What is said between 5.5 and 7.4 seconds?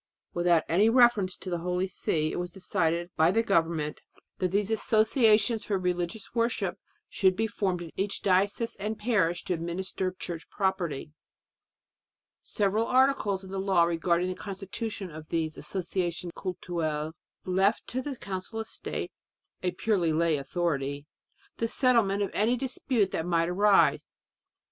for religious worship should